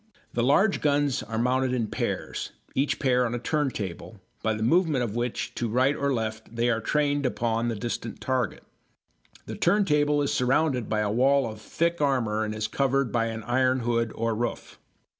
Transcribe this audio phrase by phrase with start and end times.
[0.33, 5.03] The large guns are mounted in pairs, each pair on a turntable, by the movement
[5.03, 8.63] of which to right or left they are trained upon the distant target.
[9.45, 13.43] The turntable is surrounded by a wall of thick armour and is covered by an
[13.43, 14.79] iron hood or roof.